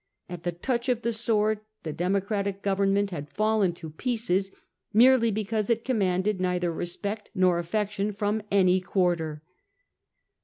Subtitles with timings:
[0.27, 4.49] At the touch of the sword the Democratic government had fallen to pieces,
[4.91, 9.43] merely because it commanded neither respect nor affection from any quarter.